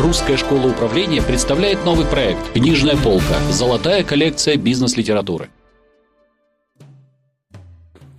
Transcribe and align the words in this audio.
Русская 0.00 0.38
школа 0.38 0.68
управления 0.68 1.20
представляет 1.20 1.84
новый 1.84 2.06
проект 2.06 2.52
«Книжная 2.54 2.96
полка. 2.96 3.38
Золотая 3.50 4.02
коллекция 4.02 4.56
бизнес-литературы». 4.56 5.50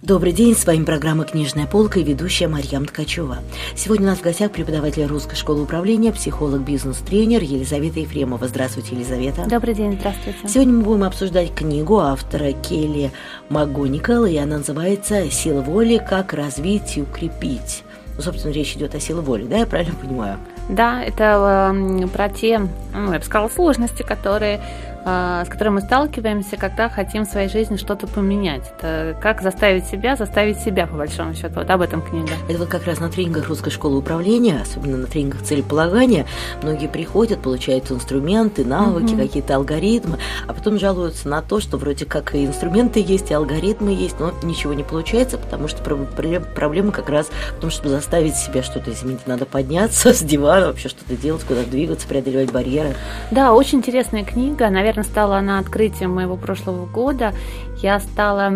Добрый 0.04 0.31
день, 0.31 0.55
с 0.55 0.63
вами 0.67 0.83
программа 0.83 1.23
«Книжная 1.23 1.65
полка» 1.65 1.99
и 1.99 2.04
ведущая 2.04 2.47
Марьям 2.47 2.86
Ткачева. 2.86 3.39
Сегодня 3.75 4.05
у 4.05 4.09
нас 4.09 4.20
в 4.20 4.21
гостях 4.21 4.52
преподаватель 4.52 5.07
Русской 5.07 5.36
школы 5.36 5.63
управления, 5.63 6.12
психолог, 6.12 6.62
бизнес-тренер 6.62 7.42
Елизавета 7.42 8.02
Ефремова. 8.02 8.48
Здравствуйте, 8.48 8.94
Елизавета. 8.94 9.48
Добрый 9.50 9.74
день, 9.74 9.98
здравствуйте. 9.98 10.48
Сегодня 10.48 10.74
мы 10.74 10.84
будем 10.84 11.04
обсуждать 11.04 11.56
книгу 11.56 11.98
автора 11.98 12.52
Келли 12.52 13.12
МакГоникал, 13.50 14.26
и 14.26 14.38
она 14.38 14.60
называется 14.60 15.32
«Сила 15.32 15.62
воли. 15.62 15.98
Как 15.98 16.34
развить 16.34 16.98
и 16.98 17.02
укрепить». 17.02 17.84
Ну, 18.22 18.26
собственно, 18.26 18.53
речь 18.53 18.76
идет 18.76 18.94
о 18.94 18.99
силе 18.99 19.20
воли, 19.20 19.45
да, 19.45 19.58
я 19.58 19.66
правильно 19.66 19.95
понимаю? 19.95 20.38
Да, 20.70 21.03
это 21.03 21.73
э, 21.73 22.08
про 22.08 22.30
те, 22.30 22.59
ну, 22.94 23.13
я 23.13 23.17
бы 23.17 23.25
сказала, 23.25 23.49
сложности, 23.49 24.03
которые 24.03 24.61
с 25.03 25.47
которой 25.49 25.69
мы 25.69 25.81
сталкиваемся, 25.81 26.57
когда 26.57 26.89
хотим 26.89 27.25
в 27.25 27.29
своей 27.29 27.49
жизни 27.49 27.77
что-то 27.77 28.07
поменять. 28.07 28.71
Это 28.77 29.17
как 29.21 29.41
заставить 29.41 29.85
себя, 29.85 30.15
заставить 30.15 30.59
себя, 30.59 30.87
по 30.87 30.95
большому 30.95 31.33
счету. 31.33 31.55
Вот 31.55 31.69
об 31.69 31.81
этом 31.81 32.01
книга. 32.01 32.33
Это 32.47 32.59
вот 32.59 32.69
как 32.69 32.85
раз 32.85 32.99
на 32.99 33.09
тренингах 33.09 33.47
русской 33.47 33.71
школы 33.71 33.97
управления, 33.97 34.59
особенно 34.61 34.97
на 34.97 35.07
тренингах 35.07 35.41
целеполагания, 35.43 36.25
многие 36.61 36.87
приходят, 36.87 37.41
получают 37.41 37.91
инструменты, 37.91 38.65
навыки, 38.65 39.13
угу. 39.13 39.21
какие-то 39.21 39.55
алгоритмы, 39.55 40.17
а 40.47 40.53
потом 40.53 40.79
жалуются 40.79 41.27
на 41.27 41.41
то, 41.41 41.59
что 41.59 41.77
вроде 41.77 42.05
как 42.05 42.35
и 42.35 42.45
инструменты 42.45 43.03
есть, 43.05 43.31
и 43.31 43.33
алгоритмы 43.33 43.91
есть, 43.91 44.19
но 44.19 44.33
ничего 44.43 44.73
не 44.73 44.83
получается, 44.83 45.38
потому 45.38 45.67
что 45.67 45.81
проблема 45.81 46.91
как 46.91 47.09
раз 47.09 47.29
в 47.57 47.61
том, 47.61 47.69
чтобы 47.69 47.89
заставить 47.89 48.35
себя 48.35 48.63
что-то 48.63 48.91
изменить. 48.91 49.25
Надо 49.25 49.45
подняться 49.45 50.13
с 50.13 50.21
дивана, 50.21 50.67
вообще 50.67 50.89
что-то 50.89 51.15
делать, 51.15 51.43
куда-то 51.43 51.69
двигаться, 51.69 52.07
преодолевать 52.07 52.52
барьеры. 52.52 52.95
Да, 53.31 53.53
очень 53.53 53.79
интересная 53.79 54.23
книга. 54.23 54.69
Наверное, 54.69 54.91
наверное, 54.92 55.09
стала 55.09 55.38
она 55.38 55.59
открытием 55.59 56.14
моего 56.14 56.36
прошлого 56.36 56.86
года. 56.86 57.34
Я 57.81 57.99
стала 57.99 58.51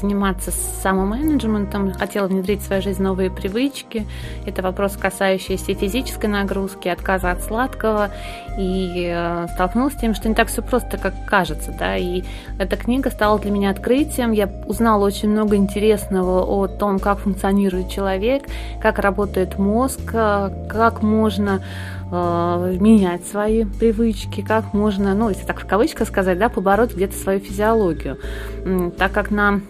заниматься 0.00 0.50
самоменеджментом, 0.50 1.92
хотела 1.92 2.26
внедрить 2.26 2.60
в 2.60 2.66
свою 2.66 2.80
жизнь 2.80 3.02
новые 3.02 3.30
привычки. 3.30 4.06
Это 4.46 4.62
вопрос, 4.62 4.96
касающийся 4.96 5.74
физической 5.74 6.26
нагрузки, 6.26 6.88
отказа 6.88 7.32
от 7.32 7.42
сладкого. 7.42 8.10
И 8.58 9.10
э, 9.14 9.46
столкнулась 9.54 9.94
с 9.94 9.98
тем, 9.98 10.14
что 10.14 10.28
не 10.28 10.34
так 10.34 10.48
все 10.48 10.62
просто, 10.62 10.96
как 10.96 11.12
кажется. 11.26 11.74
Да? 11.78 11.96
И 11.98 12.22
эта 12.58 12.76
книга 12.76 13.10
стала 13.10 13.38
для 13.38 13.50
меня 13.50 13.70
открытием. 13.70 14.32
Я 14.32 14.50
узнала 14.66 15.04
очень 15.04 15.28
много 15.28 15.56
интересного 15.56 16.42
о 16.42 16.66
том, 16.66 16.98
как 16.98 17.18
функционирует 17.18 17.90
человек, 17.90 18.44
как 18.80 18.98
работает 18.98 19.58
мозг, 19.58 20.00
э, 20.14 20.50
как 20.70 21.02
можно 21.02 21.62
э, 22.12 22.76
менять 22.78 23.26
свои 23.26 23.64
привычки, 23.64 24.42
как 24.42 24.74
можно, 24.74 25.14
ну, 25.14 25.30
если 25.30 25.44
так 25.44 25.60
в 25.60 25.66
кавычках 25.66 26.08
сказать, 26.08 26.38
да, 26.38 26.48
побороть 26.48 26.94
где-то 26.94 27.16
свою 27.16 27.40
физиологию. 27.40 28.18
Так 28.98 29.12
как 29.12 29.30
нам 29.30 29.62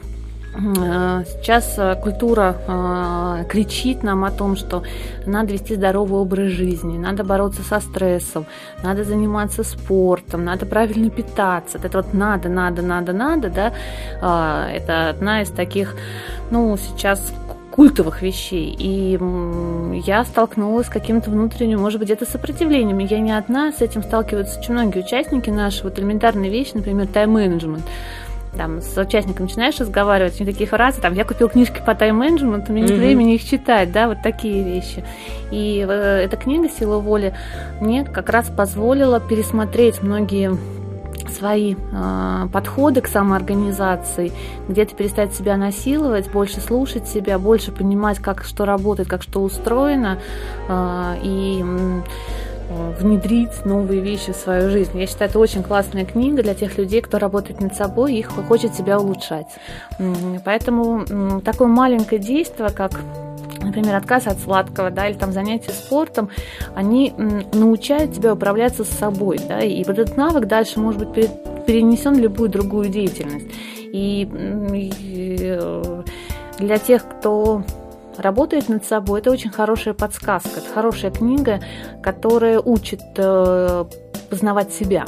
э, 0.54 1.24
Сейчас 1.24 1.74
э, 1.78 1.96
культура 2.02 2.56
э, 2.66 3.44
кричит 3.48 4.02
нам 4.02 4.24
о 4.24 4.30
том, 4.30 4.56
что 4.56 4.82
надо 5.26 5.52
вести 5.52 5.74
здоровый 5.76 6.20
образ 6.20 6.48
жизни, 6.48 6.98
надо 6.98 7.24
бороться 7.24 7.62
со 7.62 7.80
стрессом, 7.80 8.46
надо 8.82 9.04
заниматься 9.04 9.64
спортом, 9.64 10.44
надо 10.44 10.66
правильно 10.66 11.10
питаться. 11.10 11.78
Это 11.82 11.98
вот 11.98 12.14
надо, 12.14 12.48
надо, 12.48 12.82
надо, 12.82 13.12
надо, 13.12 13.50
да, 13.50 13.72
э, 14.20 14.76
это 14.76 15.10
одна 15.10 15.42
из 15.42 15.48
таких, 15.48 15.96
ну, 16.50 16.76
сейчас 16.76 17.32
культовых 17.72 18.22
вещей. 18.22 18.76
И 18.78 19.18
я 20.06 20.24
столкнулась 20.24 20.86
с 20.86 20.90
каким-то 20.90 21.30
внутренним, 21.30 21.80
может 21.80 21.98
быть, 21.98 22.08
где-то 22.08 22.30
сопротивлением. 22.30 22.98
Я 22.98 23.18
не 23.18 23.32
одна, 23.32 23.72
с 23.72 23.80
этим 23.80 24.02
сталкиваются 24.02 24.60
очень 24.60 24.74
многие 24.74 25.00
участники 25.00 25.50
наши. 25.50 25.82
Вот 25.82 25.98
элементарные 25.98 26.50
вещи, 26.50 26.72
например, 26.74 27.06
тайм-менеджмент 27.06 27.84
там 28.56 28.80
с 28.80 28.96
участником 28.98 29.46
начинаешь 29.46 29.78
разговаривать, 29.78 30.40
у 30.40 30.44
такие 30.44 30.68
фразы, 30.68 31.00
там, 31.00 31.14
я 31.14 31.24
купил 31.24 31.48
книжки 31.48 31.82
по 31.84 31.94
тайм-менеджменту, 31.94 32.72
у 32.72 32.74
меня 32.74 32.86
нет 32.86 32.96
mm-hmm. 32.96 33.00
времени 33.00 33.34
их 33.34 33.44
читать, 33.44 33.92
да, 33.92 34.08
вот 34.08 34.18
такие 34.22 34.62
вещи. 34.62 35.04
И 35.50 35.84
э, 35.86 36.24
эта 36.24 36.36
книга 36.36 36.68
«Сила 36.68 36.98
воли» 36.98 37.34
мне 37.80 38.04
как 38.04 38.28
раз 38.28 38.48
позволила 38.48 39.20
пересмотреть 39.20 40.02
многие 40.02 40.56
свои 41.32 41.74
э, 41.74 42.48
подходы 42.52 43.00
к 43.00 43.08
самоорганизации, 43.08 44.32
где-то 44.68 44.94
перестать 44.94 45.34
себя 45.34 45.56
насиловать, 45.56 46.30
больше 46.30 46.60
слушать 46.60 47.08
себя, 47.08 47.38
больше 47.38 47.72
понимать, 47.72 48.18
как 48.18 48.44
что 48.44 48.64
работает, 48.64 49.08
как 49.08 49.22
что 49.22 49.42
устроено, 49.42 50.18
э, 50.68 51.14
и 51.22 51.64
э, 51.64 52.00
внедрить 52.98 53.64
новые 53.64 54.00
вещи 54.00 54.32
в 54.32 54.36
свою 54.36 54.70
жизнь. 54.70 54.98
Я 54.98 55.06
считаю, 55.06 55.30
это 55.30 55.38
очень 55.38 55.62
классная 55.62 56.04
книга 56.04 56.42
для 56.42 56.54
тех 56.54 56.78
людей, 56.78 57.00
кто 57.00 57.18
работает 57.18 57.60
над 57.60 57.74
собой 57.74 58.14
и 58.14 58.22
хочет 58.22 58.74
себя 58.74 58.98
улучшать. 58.98 59.46
Поэтому 60.44 61.40
такое 61.40 61.68
маленькое 61.68 62.20
действие, 62.20 62.70
как 62.70 62.92
например, 63.60 63.94
отказ 63.94 64.26
от 64.26 64.38
сладкого, 64.40 64.90
да, 64.90 65.08
или 65.08 65.16
там 65.16 65.32
занятия 65.32 65.70
спортом, 65.70 66.28
они 66.74 67.14
научают 67.52 68.12
тебя 68.12 68.34
управляться 68.34 68.84
с 68.84 68.88
собой, 68.88 69.38
да, 69.48 69.60
и 69.60 69.84
вот 69.84 69.98
этот 69.98 70.16
навык 70.16 70.46
дальше 70.46 70.80
может 70.80 71.08
быть 71.08 71.30
перенесен 71.64 72.14
в 72.14 72.18
любую 72.18 72.50
другую 72.50 72.88
деятельность. 72.88 73.46
И, 73.76 74.28
и 74.72 75.38
э, 75.40 76.02
для 76.58 76.78
тех, 76.78 77.04
кто 77.08 77.62
работает 78.22 78.68
над 78.68 78.84
собой, 78.84 79.20
это 79.20 79.30
очень 79.30 79.50
хорошая 79.50 79.94
подсказка, 79.94 80.60
это 80.60 80.72
хорошая 80.72 81.10
книга, 81.10 81.60
которая 82.02 82.60
учит 82.60 83.02
э, 83.16 83.84
познавать 84.30 84.72
себя. 84.72 85.04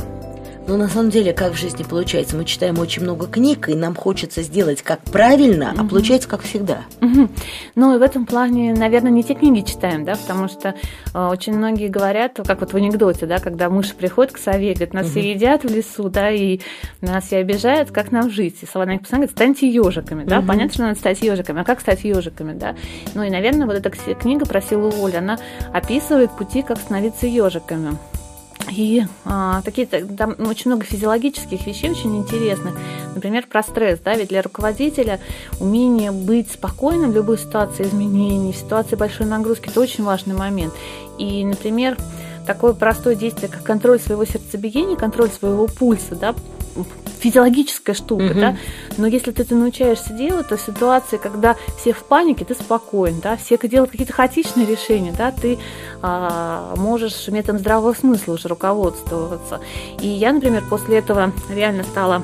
Но 0.67 0.77
на 0.77 0.89
самом 0.89 1.11
деле, 1.11 1.33
как 1.33 1.53
в 1.53 1.59
жизни 1.59 1.83
получается, 1.83 2.37
мы 2.37 2.45
читаем 2.45 2.79
очень 2.79 3.03
много 3.03 3.27
книг, 3.27 3.69
и 3.69 3.75
нам 3.75 3.95
хочется 3.95 4.43
сделать 4.43 4.83
как 4.83 5.01
правильно, 5.03 5.73
угу. 5.73 5.85
а 5.85 5.89
получается 5.89 6.29
как 6.29 6.43
всегда. 6.43 6.85
Угу. 7.03 7.29
Ну 7.75 7.95
и 7.95 7.99
в 7.99 8.03
этом 8.03 8.25
плане, 8.25 8.73
наверное, 8.73 9.11
не 9.11 9.23
те 9.23 9.35
книги 9.35 9.61
читаем, 9.61 10.05
да, 10.05 10.15
потому 10.15 10.49
что 10.49 10.75
э, 11.13 11.19
очень 11.19 11.55
многие 11.55 11.89
говорят, 11.89 12.41
как 12.47 12.61
вот 12.61 12.73
в 12.73 12.77
анекдоте, 12.77 13.27
да, 13.27 13.39
когда 13.39 13.69
мыши 13.69 13.95
приходят 13.95 14.33
к 14.33 14.39
сове, 14.39 14.73
говорят, 14.73 14.95
нас 14.95 15.07
угу. 15.07 15.13
все 15.13 15.33
едят 15.33 15.65
в 15.65 15.75
лесу, 15.75 16.09
да, 16.09 16.31
и 16.31 16.61
нас 17.03 17.27
все 17.27 17.39
обижают, 17.39 17.91
как 17.91 18.11
нам 18.11 18.31
жить? 18.31 18.63
И 18.63 18.67
Соловейник 18.67 19.09
говорит, 19.09 19.31
станьте 19.31 19.69
ежиками, 19.69 20.25
да, 20.25 20.39
угу. 20.39 20.49
понятно, 20.49 20.73
что 20.73 20.83
надо 20.85 20.99
стать 20.99 21.21
ежиками, 21.21 21.61
а 21.61 21.65
как 21.65 21.81
стать 21.81 22.05
ежиками, 22.05 22.55
да? 22.55 22.75
Ну 23.15 23.23
и, 23.23 23.31
наверное, 23.31 23.67
вот 23.67 23.77
эта 23.77 23.91
книга 23.91 24.47
про 24.47 24.63
силу 24.63 24.89
воли, 24.91 25.17
она 25.17 25.39
описывает 25.73 26.31
пути, 26.31 26.63
как 26.63 26.79
становиться 26.79 27.27
ежиками. 27.27 27.99
И 28.71 29.05
а, 29.25 29.63
такие 29.63 29.87
там 29.87 30.37
очень 30.39 30.71
много 30.71 30.85
физиологических 30.85 31.67
вещей 31.67 31.91
очень 31.91 32.17
интересных. 32.17 32.75
Например, 33.15 33.47
про 33.47 33.63
стресс. 33.63 34.01
Да, 34.01 34.15
ведь 34.15 34.29
для 34.29 34.43
руководителя 34.43 35.21
умение 35.61 36.11
быть 36.13 36.51
спокойным 36.51 37.13
в 37.13 37.15
любой 37.15 37.39
ситуации 37.39 37.85
изменений, 37.85 38.53
в 38.53 38.57
ситуации 38.57 38.97
большой 38.97 39.27
нагрузки 39.27 39.69
это 39.69 39.81
очень 39.81 40.05
важный 40.05 40.35
момент. 40.35 40.73
И, 41.19 41.45
например, 41.45 41.97
такое 42.47 42.73
простое 42.73 43.15
действие, 43.15 43.49
как 43.49 43.63
контроль 43.63 44.01
своего 44.01 44.25
сердцебиения, 44.25 44.97
контроль 44.97 45.31
своего 45.31 45.67
пульса, 45.67 46.15
да, 46.15 46.35
физиологическая 47.25 47.95
штука, 47.95 48.25
угу. 48.25 48.35
да, 48.41 48.57
но 48.99 49.07
если 49.07 49.33
ты 49.33 49.43
это 49.43 49.55
научаешься 49.55 50.13
делать, 50.13 50.49
то 50.49 50.59
в 50.59 50.61
ситуации, 50.61 51.17
когда 51.17 51.57
все 51.81 51.95
в 51.95 52.05
панике, 52.05 52.45
ты 52.45 52.55
спокоен, 52.55 53.21
да, 53.21 53.37
все 53.39 53.57
делают 53.67 53.91
какие-то 53.91 54.13
хаотичные 54.13 54.67
решения, 54.67 55.15
да, 55.17 55.31
ты 55.33 55.59
а, 56.03 56.75
можешь 56.77 57.27
методом 57.29 57.61
здравого 57.61 57.95
смысла 57.95 58.35
уже 58.35 58.49
руководствоваться. 58.49 59.61
И 60.01 60.07
я, 60.07 60.35
например, 60.35 60.63
после 60.69 60.99
этого 60.99 61.33
реально 61.49 61.85
стала 61.85 62.23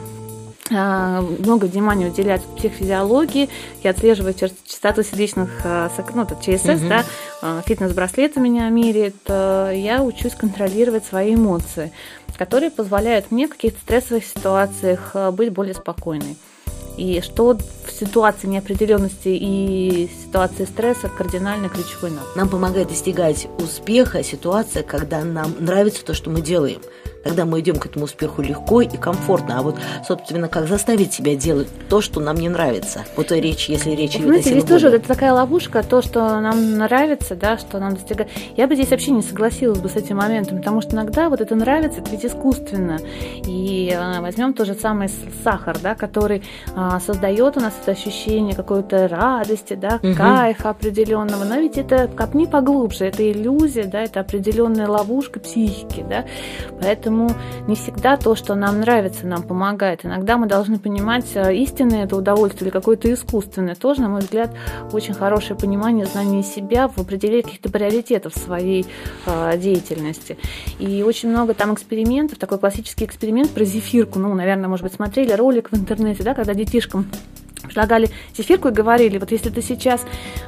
много 0.70 1.66
внимания 1.66 2.06
уделять 2.06 2.42
психофизиологии. 2.56 3.48
Я 3.82 3.90
отслеживаю 3.90 4.34
частоту 4.34 5.02
сердечных 5.02 5.50
а, 5.64 5.90
ну, 6.14 6.26
ЧСС, 6.26 6.80
угу. 6.80 6.88
да, 6.88 7.04
а, 7.42 7.62
фитнес-браслет 7.66 8.36
у 8.36 8.40
меня 8.40 8.68
меряет. 8.68 9.16
Я 9.28 10.02
учусь 10.02 10.34
контролировать 10.34 11.04
свои 11.04 11.34
эмоции, 11.34 11.92
которые 12.38 12.70
позволяют 12.70 13.30
мне 13.30 13.46
в 13.46 13.50
каких-то 13.50 13.80
стрессовых 13.80 14.24
ситуациях 14.24 15.14
быть 15.32 15.52
более 15.52 15.74
спокойной. 15.74 16.36
И 16.96 17.20
что 17.22 17.56
в 17.56 17.92
ситуации 17.92 18.46
неопределенности 18.46 19.28
и 19.28 20.10
ситуации 20.24 20.64
стресса 20.64 21.08
кардинально 21.08 21.68
ключевой 21.68 22.10
навык. 22.10 22.36
Нам 22.36 22.48
помогает 22.48 22.88
достигать 22.88 23.48
успеха 23.58 24.22
ситуация, 24.22 24.82
когда 24.82 25.24
нам 25.24 25.54
нравится 25.60 26.04
то, 26.04 26.14
что 26.14 26.30
мы 26.30 26.42
делаем 26.42 26.80
Тогда 27.22 27.44
мы 27.44 27.60
идем 27.60 27.76
к 27.76 27.86
этому 27.86 28.06
успеху 28.06 28.42
легко 28.42 28.80
и 28.80 28.96
комфортно. 28.96 29.58
А 29.58 29.62
вот, 29.62 29.76
собственно, 30.06 30.48
как 30.48 30.66
заставить 30.66 31.12
себя 31.12 31.36
делать 31.36 31.68
то, 31.88 32.00
что 32.00 32.20
нам 32.20 32.36
не 32.36 32.48
нравится? 32.48 33.04
Вот 33.16 33.30
речь, 33.30 33.68
если 33.68 33.90
речь 33.90 34.16
идет 34.16 34.26
Знаете, 34.26 34.50
здесь 34.50 34.64
тоже 34.64 34.88
это 34.88 35.06
такая 35.06 35.32
ловушка, 35.32 35.82
то, 35.82 36.00
что 36.00 36.40
нам 36.40 36.78
нравится, 36.78 37.34
да, 37.34 37.58
что 37.58 37.78
нам 37.78 37.94
достигает. 37.94 38.30
Я 38.56 38.66
бы 38.66 38.74
здесь 38.74 38.90
вообще 38.90 39.10
не 39.10 39.22
согласилась 39.22 39.78
бы 39.78 39.88
с 39.88 39.96
этим 39.96 40.16
моментом, 40.16 40.58
потому 40.58 40.80
что 40.80 40.92
иногда 40.92 41.28
вот 41.28 41.40
это 41.40 41.54
нравится, 41.54 42.00
это 42.00 42.10
ведь 42.10 42.24
искусственно. 42.24 42.98
И 43.46 43.94
э, 43.94 44.20
возьмем 44.20 44.54
тот 44.54 44.66
же 44.66 44.74
самый 44.74 45.10
сахар, 45.44 45.78
да, 45.82 45.94
который 45.94 46.42
э, 46.74 46.98
создает 47.04 47.56
у 47.56 47.60
нас 47.60 47.74
это 47.82 47.92
ощущение 47.92 48.54
какой-то 48.54 49.08
радости, 49.08 49.74
да, 49.74 50.00
угу. 50.02 50.14
кайфа 50.14 50.70
определенного. 50.70 51.44
Но 51.44 51.56
ведь 51.56 51.76
это 51.76 52.08
копни 52.08 52.46
поглубже, 52.46 53.04
это 53.04 53.30
иллюзия, 53.30 53.84
да, 53.84 54.02
это 54.02 54.20
определенная 54.20 54.88
ловушка 54.88 55.38
психики, 55.38 56.04
да. 56.08 56.24
Поэтому 56.80 57.09
Поэтому 57.10 57.34
не 57.66 57.74
всегда 57.74 58.16
то, 58.16 58.36
что 58.36 58.54
нам 58.54 58.80
нравится, 58.80 59.26
нам 59.26 59.42
помогает. 59.42 60.04
Иногда 60.04 60.36
мы 60.36 60.46
должны 60.46 60.78
понимать 60.78 61.26
э, 61.34 61.56
истинное 61.56 62.04
это 62.04 62.16
удовольствие 62.16 62.68
или 62.68 62.70
какое-то 62.70 63.12
искусственное. 63.12 63.74
Тоже, 63.74 64.02
на 64.02 64.08
мой 64.08 64.20
взгляд, 64.20 64.54
очень 64.92 65.12
хорошее 65.12 65.58
понимание, 65.58 66.06
знание 66.06 66.44
себя 66.44 66.86
в 66.86 66.98
определении 66.98 67.42
каких-то 67.42 67.68
приоритетов 67.68 68.36
своей 68.36 68.86
э, 69.26 69.58
деятельности. 69.58 70.38
И 70.78 71.02
очень 71.02 71.30
много 71.30 71.54
там 71.54 71.74
экспериментов, 71.74 72.38
такой 72.38 72.58
классический 72.58 73.06
эксперимент 73.06 73.50
про 73.50 73.64
зефирку. 73.64 74.20
Ну, 74.20 74.32
наверное, 74.32 74.68
может 74.68 74.84
быть, 74.84 74.94
смотрели 74.94 75.32
ролик 75.32 75.72
в 75.72 75.76
интернете, 75.76 76.22
да, 76.22 76.34
когда 76.34 76.54
детишкам 76.54 77.06
предлагали 77.70 78.10
зефирку 78.36 78.68
и 78.68 78.72
говорили, 78.72 79.18
вот 79.18 79.30
если 79.30 79.48
ты 79.48 79.62
сейчас 79.62 80.04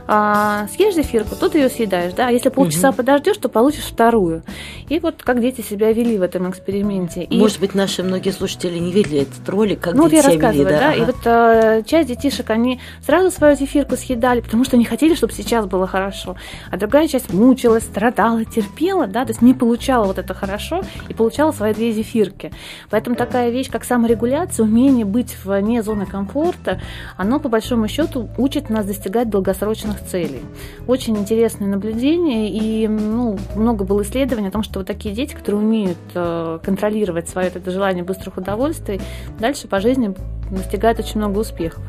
а, 0.08 0.66
съешь 0.68 0.94
зефирку, 0.94 1.36
то 1.36 1.48
ты 1.48 1.58
ее 1.58 1.68
съедаешь, 1.68 2.12
да, 2.14 2.28
а 2.28 2.30
если 2.30 2.48
полчаса 2.48 2.88
угу. 2.88 2.98
подождешь, 2.98 3.36
то 3.36 3.48
получишь 3.48 3.84
вторую. 3.84 4.42
И 4.88 4.98
вот 4.98 5.22
как 5.22 5.40
дети 5.40 5.60
себя 5.60 5.92
вели 5.92 6.18
в 6.18 6.22
этом 6.22 6.50
эксперименте. 6.50 7.22
И... 7.22 7.38
Может 7.38 7.60
быть, 7.60 7.74
наши 7.74 8.02
многие 8.02 8.30
слушатели 8.30 8.78
не 8.78 8.92
видели 8.92 9.20
этот 9.20 9.48
ролик, 9.48 9.80
как 9.80 9.94
ну, 9.94 10.08
дети 10.08 10.16
вот 10.16 10.24
я 10.24 10.30
рассказываю, 10.30 10.68
вели, 10.68 10.78
да, 10.78 10.88
ага. 10.88 10.96
и 10.96 11.04
вот 11.04 11.16
а, 11.24 11.82
часть 11.82 12.08
детишек, 12.08 12.50
они 12.50 12.80
сразу 13.06 13.30
свою 13.30 13.56
зефирку 13.56 13.96
съедали, 13.96 14.40
потому 14.40 14.64
что 14.64 14.76
они 14.76 14.84
хотели, 14.84 15.14
чтобы 15.14 15.32
сейчас 15.32 15.66
было 15.66 15.86
хорошо, 15.86 16.36
а 16.70 16.76
другая 16.76 17.06
часть 17.06 17.32
мучилась, 17.32 17.84
страдала, 17.84 18.44
терпела, 18.44 19.06
да, 19.06 19.24
то 19.24 19.30
есть 19.30 19.42
не 19.42 19.54
получала 19.54 20.06
вот 20.06 20.18
это 20.18 20.34
хорошо 20.34 20.82
и 21.08 21.14
получала 21.14 21.52
свои 21.52 21.72
две 21.72 21.92
зефирки. 21.92 22.52
Поэтому 22.90 23.16
такая 23.16 23.50
вещь, 23.50 23.70
как 23.70 23.84
саморегуляция, 23.84 24.64
умение 24.64 25.04
быть 25.04 25.36
вне 25.44 25.82
зоны 25.82 26.06
комфорта, 26.06 26.80
оно 27.16 27.40
по 27.40 27.48
большому 27.48 27.88
счету 27.88 28.28
учит 28.38 28.70
нас 28.70 28.86
достигать 28.86 29.30
долгосрочных 29.30 30.04
целей. 30.04 30.42
Очень 30.86 31.16
интересное 31.16 31.68
наблюдение, 31.68 32.50
и 32.50 32.88
ну, 32.88 33.38
много 33.54 33.84
было 33.84 34.02
исследований 34.02 34.48
о 34.48 34.52
том, 34.52 34.62
что 34.62 34.80
вот 34.80 34.86
такие 34.86 35.14
дети, 35.14 35.34
которые 35.34 35.62
умеют 35.62 35.98
э, 36.14 36.58
контролировать 36.62 37.28
свое 37.28 37.48
это 37.48 37.70
желание 37.70 38.04
быстрых 38.04 38.36
удовольствий, 38.36 39.00
дальше 39.38 39.68
по 39.68 39.80
жизни 39.80 40.14
достигают 40.50 40.98
очень 40.98 41.18
много 41.18 41.38
успехов. 41.38 41.82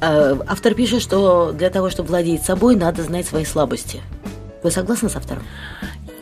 Э, 0.00 0.36
автор 0.46 0.74
пишет, 0.74 1.02
что 1.02 1.52
для 1.52 1.70
того, 1.70 1.90
чтобы 1.90 2.08
владеть 2.08 2.42
собой, 2.42 2.76
надо 2.76 3.02
знать 3.02 3.26
свои 3.26 3.44
слабости. 3.44 4.00
Вы 4.62 4.70
согласны 4.70 5.08
с 5.08 5.16
автором? 5.16 5.42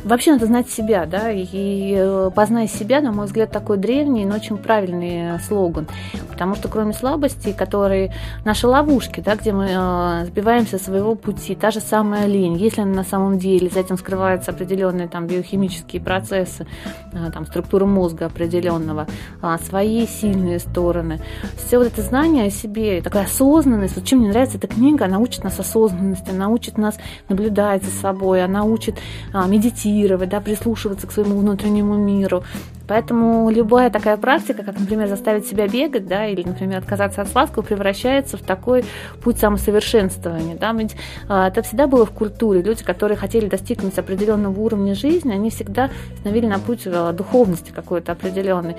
Вообще 0.05 0.33
надо 0.33 0.47
знать 0.47 0.69
себя, 0.69 1.07
да, 1.07 1.31
и 1.31 1.95
э, 1.97 2.31
познай 2.35 2.67
себя, 2.67 3.01
на 3.01 3.13
мой 3.13 3.27
взгляд, 3.27 3.53
такой 3.53 3.77
древний, 3.77 4.25
но 4.25 4.35
очень 4.35 4.57
правильный 4.57 5.39
слоган. 5.39 5.87
Потому 6.29 6.57
что 6.57 6.67
кроме 6.69 6.93
слабостей, 6.93 7.53
которые 7.53 8.13
наши 8.45 8.67
ловушки, 8.67 9.21
да, 9.21 9.37
где 9.37 9.53
мы 9.53 9.69
э, 9.71 10.25
сбиваемся 10.27 10.79
со 10.79 10.85
своего 10.87 11.15
пути, 11.15 11.55
та 11.55 11.71
же 11.71 11.79
самая 11.79 12.27
лень, 12.27 12.57
если 12.57 12.83
на 12.83 13.05
самом 13.05 13.39
деле 13.39 13.69
за 13.69 13.79
этим 13.79 13.97
скрываются 13.97 14.51
определенные 14.51 15.07
там 15.07 15.29
биохимические 15.29 16.03
процессы, 16.03 16.67
э, 17.13 17.31
там 17.33 17.47
структура 17.47 17.87
мозга 17.87 18.27
определенного, 18.27 19.07
э, 19.41 19.57
свои 19.65 20.09
сильные 20.09 20.59
стороны, 20.59 21.21
все 21.65 21.79
вот 21.79 21.87
это 21.87 22.03
знание 22.03 22.47
о 22.47 22.51
себе, 22.51 23.03
такая 23.03 23.27
осознанность, 23.27 23.95
вот 23.95 24.05
чем 24.05 24.19
мне 24.19 24.31
нравится 24.31 24.59
эта 24.59 24.67
книга, 24.67 25.05
она 25.05 25.21
учит 25.21 25.45
нас 25.45 25.61
осознанности, 25.61 26.31
она 26.31 26.49
учит 26.49 26.77
нас 26.77 26.99
наблюдать 27.29 27.85
за 27.85 27.93
собой, 27.93 28.43
она 28.43 28.65
учит 28.65 28.99
э, 29.33 29.47
медитировать, 29.47 29.92
медитировать, 29.93 30.29
да, 30.29 30.41
прислушиваться 30.41 31.07
к 31.07 31.13
своему 31.13 31.39
внутреннему 31.39 31.97
миру. 31.97 32.45
Поэтому 32.93 33.49
любая 33.49 33.89
такая 33.89 34.19
практика, 34.19 34.63
как, 34.63 34.79
например, 34.79 35.09
заставить 35.09 35.47
себя 35.47 35.67
бегать, 35.67 36.07
да, 36.07 36.27
или, 36.27 36.43
например, 36.47 36.77
отказаться 36.77 37.23
от 37.23 37.29
сладкого, 37.29 37.63
превращается 37.63 38.37
в 38.37 38.43
такой 38.43 38.85
путь 39.23 39.39
самосовершенствования. 39.39 40.57
Да. 40.57 40.73
Ведь 40.73 40.95
а, 41.27 41.49
это 41.49 41.63
всегда 41.63 41.87
было 41.87 42.05
в 42.05 42.11
культуре. 42.11 42.61
Люди, 42.61 42.85
которые 42.85 43.17
хотели 43.17 43.49
достигнуть 43.49 43.97
определенного 43.97 44.61
уровня 44.61 44.95
жизни, 44.95 45.33
они 45.33 45.49
всегда 45.49 45.89
становились 46.19 46.51
на 46.51 46.59
путь 46.59 46.83
а, 46.85 47.15
духовности 47.15 47.71
какой-то 47.75 48.13
определенной. 48.13 48.77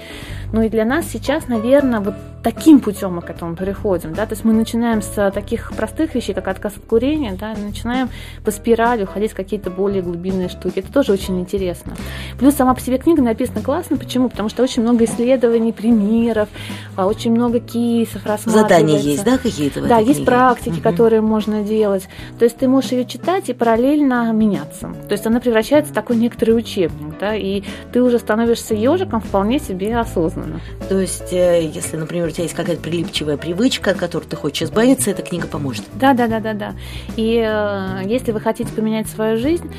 Ну 0.52 0.62
и 0.62 0.70
для 0.70 0.86
нас 0.86 1.08
сейчас, 1.08 1.48
наверное, 1.48 2.00
вот 2.00 2.14
таким 2.44 2.82
путем 2.82 3.16
мы 3.16 3.24
к 3.24 3.32
этому 3.32 3.56
переходим. 3.56 4.14
Да. 4.14 4.28
То 4.28 4.34
есть 4.34 4.46
мы 4.46 4.54
начинаем 4.54 5.02
с 5.02 5.32
таких 5.32 5.74
простых 5.74 6.14
вещей, 6.14 6.36
как 6.36 6.48
отказ 6.50 6.74
от 6.78 6.86
курения, 6.86 7.34
да, 7.34 7.56
начинаем 7.56 8.10
по 8.46 8.52
спирали 8.52 9.06
уходить 9.06 9.32
в 9.32 9.36
какие-то 9.36 9.72
более 9.72 10.04
глубинные 10.04 10.50
штуки. 10.50 10.80
Это 10.80 10.94
тоже 10.94 11.14
очень 11.14 11.40
интересно. 11.40 11.96
Плюс 12.38 12.54
сама 12.54 12.76
по 12.76 12.80
себе 12.80 13.00
книга 13.00 13.24
написана 13.24 13.64
классно. 13.64 13.98
Почему? 14.04 14.30
Потому 14.30 14.50
что 14.50 14.64
очень 14.64 14.82
много 14.82 15.06
исследований, 15.06 15.72
примеров, 15.72 16.50
а, 16.96 17.08
очень 17.08 17.32
много 17.32 17.60
кейсов 17.60 18.26
рассматривается. 18.26 18.76
Задания 18.76 19.00
есть, 19.00 19.24
да, 19.24 19.38
какие-то? 19.38 19.82
Да, 19.82 20.00
есть 20.00 20.16
книге? 20.16 20.26
практики, 20.26 20.74
угу. 20.76 20.82
которые 20.82 21.22
можно 21.22 21.64
делать. 21.64 22.08
То 22.38 22.46
есть 22.46 22.58
ты 22.58 22.68
можешь 22.68 22.92
ее 22.92 23.06
читать 23.06 23.50
и 23.50 23.54
параллельно 23.54 24.32
меняться. 24.34 24.94
То 25.08 25.14
есть 25.14 25.26
она 25.26 25.40
превращается 25.40 25.92
в 25.92 25.96
такой 25.96 26.18
некоторый 26.18 26.52
учебник, 26.52 27.18
да, 27.20 27.36
и 27.36 27.64
ты 27.92 28.02
уже 28.02 28.20
становишься 28.20 28.74
ежиком 28.74 29.22
вполне 29.22 29.60
себе 29.60 29.98
осознанно. 29.98 30.60
То 30.90 31.00
есть, 31.00 31.32
э, 31.32 31.66
если, 31.74 31.98
например, 31.98 32.28
у 32.28 32.32
тебя 32.32 32.44
есть 32.44 32.56
какая-то 32.56 32.82
прилипчивая 32.82 33.38
привычка, 33.38 33.92
от 33.92 33.98
которой 33.98 34.26
ты 34.26 34.36
хочешь 34.36 34.64
избавиться, 34.64 35.12
эта 35.12 35.22
книга 35.22 35.48
поможет. 35.48 35.86
Да, 35.96 36.14
да, 36.14 36.28
да, 36.28 36.40
да, 36.40 36.54
да. 36.54 36.74
И 37.16 37.44
э, 37.46 38.02
если 38.06 38.32
вы 38.32 38.40
хотите 38.40 38.72
поменять 38.74 39.08
свою 39.08 39.38
жизнь, 39.38 39.70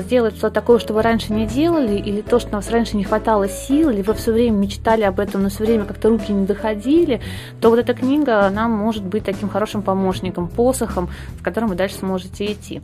сделать 0.00 0.36
что-то 0.36 0.54
такое, 0.54 0.78
что 0.78 0.94
вы 0.94 1.02
раньше 1.02 1.32
не 1.32 1.46
делали, 1.46 1.96
или 1.96 2.20
то, 2.20 2.38
что 2.38 2.50
у 2.50 2.52
вас 2.52 2.70
раньше 2.70 2.96
не 2.96 3.04
хватало 3.04 3.48
сил, 3.48 3.90
или 3.90 4.02
вы 4.02 4.14
все 4.14 4.32
время 4.32 4.56
мечтали 4.56 5.02
об 5.02 5.20
этом, 5.20 5.42
но 5.42 5.48
все 5.48 5.64
время 5.64 5.84
как-то 5.84 6.08
руки 6.08 6.32
не 6.32 6.46
доходили, 6.46 7.20
то 7.60 7.70
вот 7.70 7.78
эта 7.78 7.94
книга, 7.94 8.46
она 8.46 8.68
может 8.68 9.04
быть 9.04 9.24
таким 9.24 9.48
хорошим 9.48 9.82
помощником, 9.82 10.48
посохом, 10.48 11.10
с 11.38 11.42
которым 11.42 11.68
вы 11.70 11.74
дальше 11.74 11.96
сможете 11.96 12.52
идти. 12.52 12.82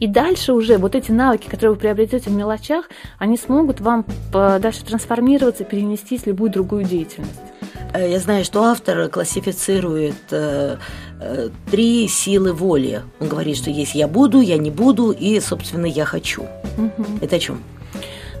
И 0.00 0.06
дальше 0.06 0.52
уже 0.52 0.78
вот 0.78 0.94
эти 0.94 1.10
навыки, 1.10 1.48
которые 1.48 1.72
вы 1.72 1.76
приобретете 1.76 2.30
в 2.30 2.32
мелочах, 2.32 2.88
они 3.18 3.36
смогут 3.36 3.80
вам 3.80 4.04
э, 4.32 4.58
дальше 4.60 4.84
трансформироваться, 4.84 5.64
перенестись 5.64 6.22
в 6.22 6.26
любую 6.26 6.50
другую 6.50 6.84
деятельность. 6.84 7.57
Э, 7.92 8.10
я 8.10 8.18
знаю, 8.18 8.44
что 8.44 8.64
автор 8.64 9.08
классифицирует 9.08 10.14
э, 10.30 10.76
э, 11.20 11.48
три 11.70 12.08
силы 12.08 12.52
воли. 12.52 13.02
Он 13.20 13.28
говорит, 13.28 13.56
что 13.56 13.70
есть 13.70 13.94
я 13.94 14.08
буду, 14.08 14.40
я 14.40 14.58
не 14.58 14.70
буду 14.70 15.10
и, 15.10 15.40
собственно, 15.40 15.86
я 15.86 16.04
хочу. 16.04 16.42
Угу. 16.42 17.18
Это 17.22 17.36
о 17.36 17.38
чем? 17.38 17.62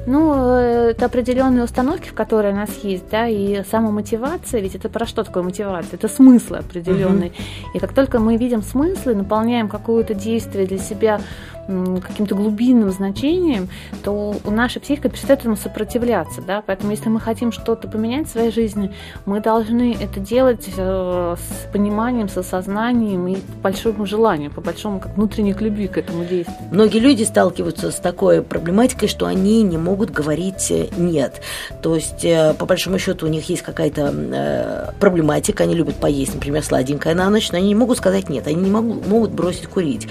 Ну, 0.06 0.32
это 0.32 1.04
определенные 1.04 1.64
установки, 1.64 2.08
в 2.08 2.14
которые 2.14 2.54
у 2.54 2.56
нас 2.56 2.70
есть, 2.82 3.10
да, 3.10 3.28
и 3.28 3.62
самомотивация, 3.70 4.62
ведь 4.62 4.74
это 4.74 4.88
про 4.88 5.04
что 5.04 5.22
такое 5.22 5.42
мотивация? 5.42 5.96
Это 5.96 6.08
смыслы 6.08 6.58
определенные. 6.58 7.30
Угу. 7.30 7.36
И 7.74 7.78
как 7.78 7.92
только 7.92 8.18
мы 8.18 8.36
видим 8.38 8.62
смыслы, 8.62 9.14
наполняем 9.14 9.68
какое-то 9.68 10.14
действие 10.14 10.66
для 10.66 10.78
себя 10.78 11.20
каким-то 11.68 12.34
глубинным 12.34 12.90
значением, 12.90 13.68
то 14.02 14.34
у 14.44 14.50
нашей 14.50 14.80
психика 14.80 15.08
перестает 15.08 15.40
этому 15.40 15.56
сопротивляться. 15.56 16.40
Да? 16.40 16.62
Поэтому 16.64 16.92
если 16.92 17.08
мы 17.08 17.20
хотим 17.20 17.52
что-то 17.52 17.88
поменять 17.88 18.26
в 18.26 18.30
своей 18.30 18.50
жизни, 18.50 18.92
мы 19.26 19.40
должны 19.40 19.96
это 20.00 20.18
делать 20.18 20.68
э, 20.76 21.36
с 21.38 21.72
пониманием, 21.72 22.28
с 22.28 22.36
осознанием 22.36 23.28
и 23.28 23.36
по 23.36 23.64
большому 23.64 24.06
желанию, 24.06 24.50
по 24.50 24.60
большому 24.60 25.00
как 25.00 25.14
внутренней 25.16 25.54
любви 25.58 25.88
к 25.88 25.98
этому 25.98 26.24
действию. 26.24 26.56
Многие 26.70 26.98
люди 26.98 27.24
сталкиваются 27.24 27.90
с 27.90 27.96
такой 27.96 28.42
проблематикой, 28.42 29.08
что 29.08 29.26
они 29.26 29.62
не 29.62 29.76
могут 29.76 30.10
говорить 30.10 30.70
э, 30.70 30.86
«нет». 30.96 31.42
То 31.82 31.94
есть, 31.94 32.24
э, 32.24 32.54
по 32.54 32.64
большому 32.64 32.98
счету, 32.98 33.26
у 33.26 33.28
них 33.28 33.48
есть 33.48 33.62
какая-то 33.62 34.94
проблематика, 35.00 35.64
они 35.64 35.74
любят 35.74 35.96
поесть, 35.96 36.34
например, 36.34 36.62
сладенькое 36.62 37.14
на 37.14 37.28
ночь, 37.28 37.50
но 37.52 37.58
они 37.58 37.68
не 37.68 37.74
могут 37.74 37.98
сказать 37.98 38.28
«нет», 38.28 38.46
они 38.46 38.56
не 38.56 38.70
могут 38.70 39.32
бросить 39.32 39.66
курить. 39.66 40.08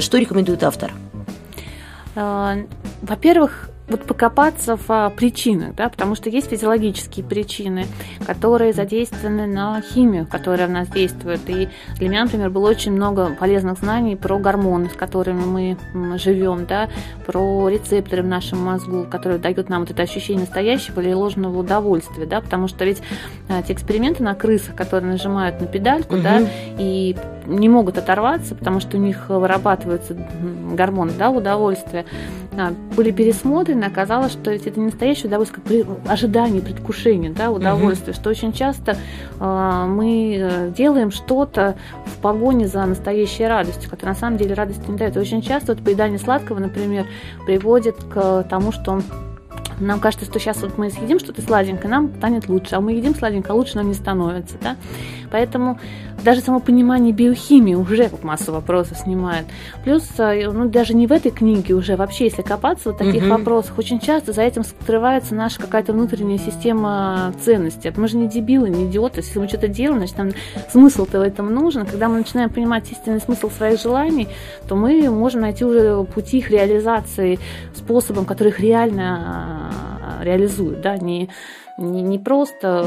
Что 0.00 0.18
рекомендует 0.18 0.64
автор? 0.64 0.95
Э, 2.16 2.64
во-первых, 3.02 3.70
вот 3.88 4.02
покопаться 4.02 4.76
в 4.76 4.84
а, 4.88 5.10
причинах, 5.10 5.74
да, 5.74 5.88
потому 5.88 6.14
что 6.16 6.28
есть 6.28 6.50
физиологические 6.50 7.24
причины, 7.24 7.86
которые 8.26 8.72
задействованы 8.72 9.46
на 9.46 9.80
химию, 9.80 10.26
которая 10.26 10.66
в 10.66 10.70
нас 10.70 10.88
действует. 10.88 11.40
И 11.48 11.68
для 11.98 12.08
меня, 12.08 12.24
например, 12.24 12.50
было 12.50 12.68
очень 12.68 12.92
много 12.92 13.34
полезных 13.38 13.78
знаний 13.78 14.16
про 14.16 14.38
гормоны, 14.38 14.90
с 14.90 14.94
которыми 14.94 15.76
мы 15.94 16.18
живем, 16.18 16.66
да, 16.66 16.88
про 17.24 17.68
рецепторы 17.68 18.22
в 18.22 18.26
нашем 18.26 18.58
мозгу, 18.64 19.06
которые 19.08 19.38
дают 19.38 19.68
нам 19.68 19.82
вот 19.82 19.90
это 19.90 20.02
ощущение 20.02 20.40
настоящего 20.40 21.00
или 21.00 21.12
ложного 21.12 21.60
удовольствия, 21.60 22.26
да, 22.26 22.40
потому 22.40 22.66
что 22.66 22.84
ведь 22.84 23.02
а, 23.48 23.62
те 23.62 23.72
эксперименты 23.72 24.22
на 24.22 24.34
крысах, 24.34 24.74
которые 24.74 25.12
нажимают 25.12 25.60
на 25.60 25.66
педальку, 25.66 26.14
угу. 26.14 26.22
да, 26.22 26.42
и 26.78 27.14
не 27.46 27.68
могут 27.68 27.98
оторваться, 27.98 28.54
потому 28.54 28.80
что 28.80 28.96
у 28.96 29.00
них 29.00 29.28
вырабатывается 29.28 30.16
гормон 30.74 31.12
да, 31.18 31.30
удовольствия, 31.30 32.04
а, 32.58 32.72
были 32.96 33.10
пересмотрены, 33.10 33.84
оказалось, 33.84 34.32
что 34.32 34.50
это 34.50 34.70
не 34.78 34.86
настоящее 34.86 35.26
удовольствие, 35.26 35.84
как 35.84 36.10
ожидание, 36.10 36.62
предвкушение 36.62 37.30
да, 37.30 37.50
удовольствия, 37.50 38.12
угу. 38.12 38.20
что 38.20 38.30
очень 38.30 38.52
часто 38.52 38.96
э, 39.38 39.84
мы 39.88 40.36
э, 40.38 40.70
делаем 40.76 41.10
что-то 41.10 41.76
в 42.06 42.16
погоне 42.22 42.66
за 42.66 42.84
настоящей 42.86 43.46
радостью, 43.46 43.90
которая 43.90 44.14
на 44.14 44.20
самом 44.20 44.38
деле 44.38 44.54
радости 44.54 44.88
не 44.88 44.96
дает. 44.96 45.16
очень 45.16 45.42
часто 45.42 45.74
вот 45.74 45.84
поедание 45.84 46.18
сладкого, 46.18 46.58
например, 46.58 47.06
приводит 47.46 47.96
к 48.04 48.44
тому, 48.48 48.72
что 48.72 49.00
нам 49.80 50.00
кажется, 50.00 50.24
что 50.24 50.38
сейчас 50.38 50.62
вот 50.62 50.78
мы 50.78 50.90
съедим 50.90 51.18
что-то 51.18 51.42
сладенькое, 51.42 51.90
нам 51.90 52.10
станет 52.16 52.48
лучше, 52.48 52.76
а 52.76 52.80
мы 52.80 52.92
едим 52.92 53.14
сладенькое, 53.14 53.52
а 53.52 53.56
лучше 53.56 53.76
нам 53.76 53.88
не 53.88 53.94
становится. 53.94 54.56
Да? 54.60 54.76
Поэтому 55.30 55.78
даже 56.26 56.40
само 56.40 56.58
понимание 56.58 57.12
биохимии 57.12 57.74
уже 57.74 58.10
массу 58.22 58.50
вопросов 58.52 58.98
снимает. 58.98 59.46
Плюс, 59.84 60.02
э, 60.18 60.50
ну, 60.50 60.68
даже 60.68 60.92
не 60.92 61.06
в 61.06 61.12
этой 61.12 61.30
книге 61.30 61.74
уже, 61.74 61.94
вообще, 61.94 62.24
если 62.24 62.42
копаться 62.42 62.90
в 62.90 62.96
таких 62.96 63.22
угу. 63.22 63.30
вопросах, 63.30 63.78
очень 63.78 64.00
часто 64.00 64.32
за 64.32 64.42
этим 64.42 64.64
скрывается 64.64 65.36
наша 65.36 65.60
какая-то 65.60 65.92
внутренняя 65.92 66.38
система 66.38 67.32
ценностей. 67.44 67.92
Мы 67.96 68.08
же 68.08 68.16
не 68.16 68.26
дебилы, 68.28 68.68
не 68.70 68.86
идиоты. 68.86 69.20
Если 69.20 69.38
мы 69.38 69.46
что-то 69.46 69.68
делаем, 69.68 69.98
значит, 69.98 70.18
нам 70.18 70.30
смысл-то 70.72 71.20
в 71.20 71.22
этом 71.22 71.54
нужен. 71.54 71.86
Когда 71.86 72.08
мы 72.08 72.18
начинаем 72.18 72.50
понимать 72.50 72.90
истинный 72.90 73.20
смысл 73.20 73.48
своих 73.48 73.80
желаний, 73.80 74.26
то 74.66 74.74
мы 74.74 75.08
можем 75.08 75.42
найти 75.42 75.64
уже 75.64 76.02
пути 76.12 76.38
их 76.38 76.50
реализации 76.50 77.38
способом, 77.72 78.24
который 78.24 78.48
их 78.48 78.58
реально 78.58 79.70
э, 80.20 80.24
реализует, 80.24 80.80
да, 80.80 80.96
не 80.96 81.30
не, 81.78 82.02
не 82.02 82.18
просто 82.18 82.82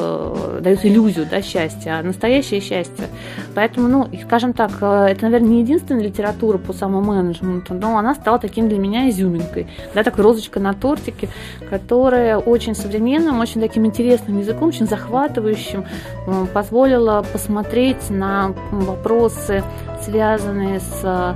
э, 0.58 0.60
дают 0.62 0.84
иллюзию 0.84 1.28
да, 1.30 1.42
счастья, 1.42 2.00
а 2.00 2.04
настоящее 2.04 2.60
счастье. 2.60 3.08
Поэтому, 3.54 3.88
ну, 3.88 4.08
скажем 4.26 4.54
так, 4.54 4.72
э, 4.82 5.08
это, 5.12 5.24
наверное, 5.24 5.50
не 5.50 5.62
единственная 5.62 6.04
литература 6.04 6.58
по 6.58 6.74
самоменеджменту, 6.74 7.74
но 7.76 7.98
она 7.98 8.16
стала 8.16 8.40
таким 8.40 8.68
для 8.68 8.80
меня 8.80 9.10
изюминкой, 9.10 9.68
да, 9.94 10.04
такой 10.04 10.24
розочка 10.24 10.60
на 10.60 10.74
тортике, 10.74 11.30
которая 11.70 12.38
очень 12.38 12.76
современным, 12.76 13.40
очень 13.40 13.62
таким 13.62 13.86
интересным 13.86 14.40
языком, 14.40 14.70
очень 14.70 14.88
захватывающим 14.88 15.86
э, 16.26 16.46
позволила 16.54 17.24
посмотреть 17.32 18.10
на 18.10 18.54
вопросы, 18.72 19.64
связанные 20.04 20.80
с 20.80 21.36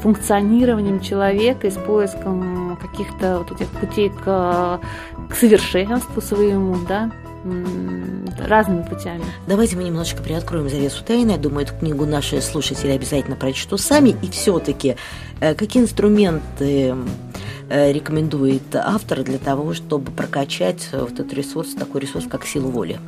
функционированием 0.00 1.00
человека 1.00 1.66
и 1.66 1.70
с 1.70 1.74
поиском 1.74 2.65
каких-то 2.86 3.38
вот 3.38 3.52
этих 3.52 3.68
путей 3.68 4.10
к 4.10 4.80
к 5.28 5.34
совершенству 5.34 6.20
своему, 6.20 6.76
да, 6.88 7.10
разными 8.38 8.82
путями. 8.82 9.24
Давайте 9.46 9.76
мы 9.76 9.84
немножечко 9.84 10.22
приоткроем 10.22 10.68
завесу 10.68 11.04
тайны. 11.04 11.32
Я 11.32 11.36
думаю, 11.38 11.64
эту 11.66 11.74
книгу 11.74 12.04
наши 12.04 12.40
слушатели 12.40 12.90
обязательно 12.90 13.36
прочтут 13.36 13.80
сами. 13.80 14.16
И 14.22 14.30
все-таки, 14.30 14.96
э, 15.40 15.54
какие 15.54 15.82
инструменты 15.82 16.96
э, 17.68 17.92
рекомендует 17.92 18.74
автор 18.74 19.22
для 19.22 19.38
того, 19.38 19.74
чтобы 19.74 20.10
прокачать 20.10 20.88
вот 20.92 21.12
этот 21.12 21.32
ресурс, 21.34 21.74
такой 21.74 22.00
ресурс, 22.00 22.26
как 22.28 22.44
силу 22.44 22.70
воли? 22.70 22.98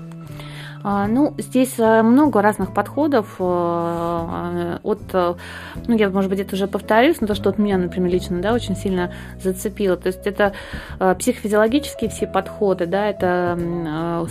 А, 0.84 1.08
ну, 1.08 1.34
здесь 1.38 1.74
э, 1.78 2.02
много 2.02 2.40
разных 2.40 2.72
подходов 2.72 3.36
э, 3.38 3.42
э, 3.42 4.78
от, 4.82 5.00
ну, 5.12 5.96
я, 5.96 6.08
может 6.10 6.30
быть, 6.30 6.38
это 6.40 6.54
уже 6.54 6.66
повторюсь, 6.68 7.20
но 7.20 7.26
то, 7.26 7.34
что 7.34 7.50
от 7.50 7.58
меня, 7.58 7.78
например, 7.78 8.10
лично, 8.10 8.40
да, 8.40 8.52
очень 8.52 8.76
сильно 8.76 9.12
зацепило. 9.42 9.96
То 9.96 10.08
есть 10.08 10.26
это 10.26 10.52
психофизиологические 10.98 12.10
все 12.10 12.26
подходы, 12.26 12.86
да, 12.86 13.06
это 13.08 13.58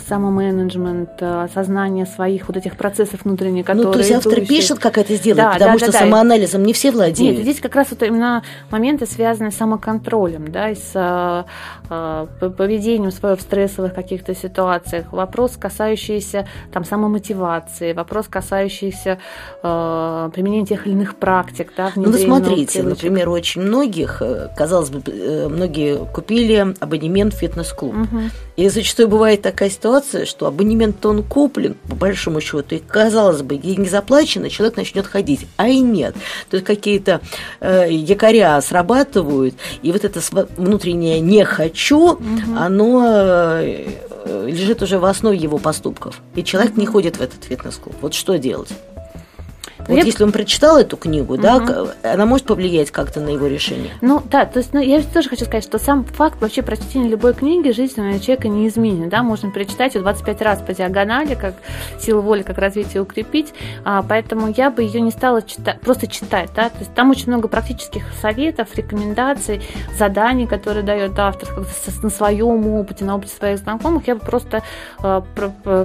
самоменеджмент, 0.06 1.22
осознание 1.22 2.06
своих 2.06 2.48
вот 2.48 2.56
этих 2.56 2.76
процессов 2.76 3.24
внутренних, 3.24 3.66
которые... 3.66 3.86
Ну, 3.86 3.92
то 3.92 3.98
есть 3.98 4.12
автор 4.12 4.34
идущие. 4.34 4.46
пишет, 4.46 4.78
как 4.78 4.98
это 4.98 5.14
сделать, 5.14 5.38
да, 5.38 5.52
потому 5.52 5.72
да, 5.72 5.78
что 5.78 5.92
да, 5.92 5.98
самоанализом 5.98 6.62
не 6.62 6.72
все 6.72 6.90
владеют. 6.90 7.36
Нет, 7.36 7.42
здесь 7.42 7.60
как 7.60 7.74
раз 7.74 7.88
вот 7.90 8.02
именно 8.02 8.42
моменты, 8.70 9.06
связанные 9.06 9.50
с 9.50 9.56
самоконтролем, 9.56 10.50
да, 10.50 10.70
и 10.70 10.74
с 10.74 11.46
поведением 11.88 13.10
своего 13.10 13.36
в 13.36 13.42
стрессовых 13.42 13.94
каких-то 13.94 14.34
ситуациях. 14.34 15.12
Вопрос, 15.12 15.56
касающийся 15.56 16.37
там, 16.72 16.84
самомотивации, 16.84 17.92
вопрос, 17.92 18.26
касающийся 18.28 19.18
э, 19.62 20.30
применения 20.32 20.66
тех 20.66 20.86
или 20.86 20.94
иных 20.94 21.16
практик. 21.16 21.72
Да, 21.76 21.92
ну, 21.96 22.10
вы 22.10 22.18
смотрите, 22.18 22.82
например, 22.82 23.28
очень 23.28 23.62
многих, 23.62 24.22
э, 24.22 24.48
казалось 24.56 24.90
бы, 24.90 25.02
э, 25.06 25.48
многие 25.48 25.96
купили 26.12 26.74
абонемент 26.80 27.34
в 27.34 27.38
фитнес-клуб. 27.38 27.94
Угу. 27.94 28.20
И 28.56 28.68
зачастую 28.68 29.08
бывает 29.08 29.42
такая 29.42 29.70
ситуация, 29.70 30.26
что 30.26 30.46
абонемент 30.46 31.04
он 31.06 31.22
куплен, 31.22 31.76
по 31.88 31.94
большому 31.94 32.40
счету, 32.40 32.74
и, 32.74 32.78
казалось 32.78 33.42
бы, 33.42 33.56
деньги 33.56 33.88
заплачены, 33.88 34.50
человек 34.50 34.76
начнет 34.76 35.06
ходить, 35.06 35.46
а 35.56 35.68
и 35.68 35.80
нет. 35.80 36.14
То 36.50 36.56
есть 36.56 36.66
какие-то 36.66 37.20
э, 37.60 37.86
якоря 37.90 38.60
срабатывают, 38.60 39.54
и 39.82 39.92
вот 39.92 40.04
это 40.04 40.20
внутреннее 40.56 41.20
«не 41.20 41.44
хочу», 41.44 42.12
угу. 42.12 42.20
оно 42.56 43.02
э, 43.04 43.86
лежит 44.28 44.82
уже 44.82 44.98
в 44.98 45.04
основе 45.04 45.36
его 45.36 45.58
поступков. 45.58 46.20
И 46.34 46.44
человек 46.44 46.76
не 46.76 46.86
ходит 46.86 47.16
в 47.16 47.20
этот 47.20 47.44
фитнес-клуб. 47.44 47.96
Вот 48.00 48.14
что 48.14 48.38
делать? 48.38 48.70
Вот 49.88 49.96
я... 49.96 50.04
если 50.04 50.22
он 50.22 50.32
прочитал 50.32 50.76
эту 50.76 50.96
книгу, 50.96 51.34
угу. 51.34 51.42
да, 51.42 51.86
она 52.02 52.26
может 52.26 52.46
повлиять 52.46 52.90
как-то 52.90 53.20
на 53.20 53.30
его 53.30 53.46
решение. 53.46 53.90
Ну 54.02 54.22
да, 54.30 54.44
то 54.44 54.58
есть 54.58 54.74
ну, 54.74 54.80
я 54.80 55.02
тоже 55.02 55.30
хочу 55.30 55.46
сказать, 55.46 55.64
что 55.64 55.78
сам 55.78 56.04
факт 56.04 56.40
вообще 56.40 56.62
прочтения 56.62 57.08
любой 57.08 57.32
книги 57.34 57.70
жизненного 57.70 58.20
человека 58.20 58.48
не 58.48 58.68
изменит. 58.68 59.08
Да? 59.08 59.22
Можно 59.22 59.50
перечитать 59.50 59.94
ее 59.94 60.02
25 60.02 60.42
раз 60.42 60.60
по 60.60 60.74
диагонали, 60.74 61.34
как 61.34 61.54
силу 61.98 62.20
воли, 62.20 62.42
как 62.42 62.58
развитие 62.58 63.02
укрепить. 63.02 63.54
А, 63.84 64.04
поэтому 64.06 64.52
я 64.54 64.70
бы 64.70 64.82
ее 64.82 65.00
не 65.00 65.10
стала 65.10 65.40
читать, 65.40 65.80
просто 65.80 66.06
читать. 66.06 66.50
Да? 66.54 66.68
То 66.68 66.78
есть 66.80 66.94
там 66.94 67.10
очень 67.10 67.28
много 67.28 67.48
практических 67.48 68.02
советов, 68.20 68.68
рекомендаций, 68.74 69.62
заданий, 69.96 70.46
которые 70.46 70.82
дает 70.82 71.18
автор 71.18 71.48
на 72.02 72.10
своем 72.10 72.66
опыте, 72.74 73.04
на 73.04 73.16
опыте 73.16 73.32
своих 73.34 73.58
знакомых. 73.58 74.06
Я 74.06 74.16
бы 74.16 74.20
просто 74.20 74.62
а, 74.98 75.24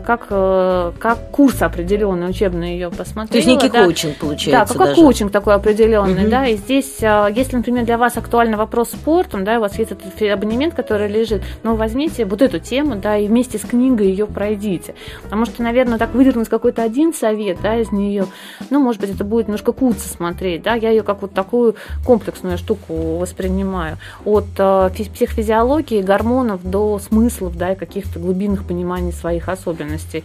как, 0.05 0.27
э, 0.29 0.91
как 1.00 1.31
курс 1.31 1.62
определенный 1.62 2.29
учебный 2.29 2.74
ее 2.74 2.89
посмотрела. 2.89 3.27
То 3.27 3.38
есть 3.38 3.48
некий 3.48 3.69
да? 3.69 3.86
Коучинг 3.93 4.17
получается. 4.17 4.73
Да, 4.73 4.79
как 4.79 4.89
даже. 4.89 5.01
коучинг 5.01 5.31
такой 5.31 5.53
определенный, 5.53 6.23
угу. 6.23 6.31
да. 6.31 6.47
И 6.47 6.57
здесь, 6.57 6.97
а, 7.01 7.27
если, 7.27 7.57
например, 7.57 7.85
для 7.85 7.97
вас 7.97 8.17
актуальный 8.17 8.57
вопрос 8.57 8.89
спортом, 8.89 9.43
да, 9.43 9.57
у 9.57 9.62
вас 9.62 9.77
есть 9.77 9.91
этот 9.91 10.21
абонемент, 10.21 10.73
который 10.73 11.07
лежит, 11.07 11.43
ну, 11.63 11.75
возьмите 11.75 12.25
вот 12.25 12.41
эту 12.41 12.59
тему, 12.59 12.95
да, 12.95 13.17
и 13.17 13.27
вместе 13.27 13.57
с 13.57 13.62
книгой 13.62 14.07
ее 14.07 14.25
пройдите. 14.25 14.95
Потому 15.23 15.45
что, 15.45 15.63
наверное, 15.63 15.97
так 15.97 16.13
выдернуть 16.13 16.50
какой-то 16.50 16.83
один 16.83 17.13
совет, 17.13 17.57
да, 17.62 17.77
из 17.77 17.91
нее, 17.91 18.25
ну, 18.69 18.79
может 18.79 19.01
быть, 19.01 19.12
это 19.12 19.23
будет 19.23 19.47
немножко 19.47 19.71
куца 19.71 20.07
смотреть, 20.07 20.63
да, 20.63 20.73
я 20.73 20.89
ее 20.89 21.03
как 21.03 21.21
вот 21.21 21.33
такую 21.33 21.75
комплексную 22.05 22.57
штуку 22.57 23.17
воспринимаю. 23.17 23.97
От 24.25 24.45
э, 24.57 24.89
психофизиологии, 25.13 26.01
гормонов 26.01 26.69
до 26.69 27.00
смыслов, 27.00 27.57
да, 27.57 27.73
и 27.73 27.75
каких-то 27.75 28.19
глубинных 28.19 28.65
пониманий 28.65 29.12
своих 29.12 29.50
особенностей. 29.50 30.23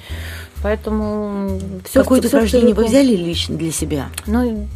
Поэтому 0.62 1.58
все 1.84 2.00
Какое-то 2.00 2.28
упражнение 2.28 2.74
вы 2.74 2.84
взяли 2.86 3.14
лично 3.14 3.56
для 3.56 3.70
себя? 3.70 4.08
Ну, 4.26 4.66